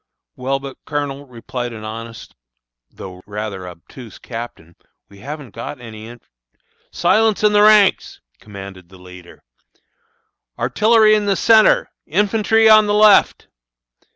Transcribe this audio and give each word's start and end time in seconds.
"Well, 0.35 0.57
but, 0.59 0.77
Colonel," 0.83 1.27
replied 1.27 1.73
an 1.73 1.83
honest, 1.85 2.33
though 2.89 3.21
rather 3.27 3.67
obtuse 3.67 4.17
captain, 4.17 4.75
"we 5.09 5.19
haven't 5.19 5.53
got 5.53 5.79
any 5.79 6.07
inf" 6.07 6.27
"Silence 6.91 7.43
in 7.43 7.53
the 7.53 7.61
ranks!" 7.61 8.19
commanded 8.39 8.89
the 8.89 8.97
leader. 8.97 9.43
"Artillery 10.57 11.13
in 11.13 11.27
the 11.27 11.35
centre, 11.35 11.91
infantry 12.07 12.67
on 12.67 12.87
the 12.87 12.95
left." 12.95 13.47